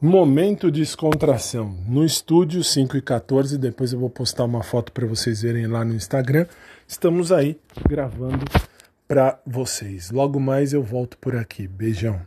[0.00, 3.58] Momento de descontração no estúdio 5 e 14.
[3.58, 6.46] Depois eu vou postar uma foto para vocês verem lá no Instagram.
[6.86, 7.58] Estamos aí
[7.88, 8.44] gravando
[9.08, 10.12] para vocês.
[10.12, 11.66] Logo mais eu volto por aqui.
[11.66, 12.20] Beijão.